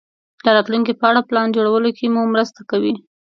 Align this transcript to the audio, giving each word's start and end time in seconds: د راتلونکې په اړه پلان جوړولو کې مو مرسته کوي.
د 0.43 0.45
راتلونکې 0.55 0.93
په 0.99 1.05
اړه 1.09 1.21
پلان 1.29 1.47
جوړولو 1.55 1.89
کې 1.97 2.05
مو 2.13 2.21
مرسته 2.33 2.61
کوي. 2.69 2.93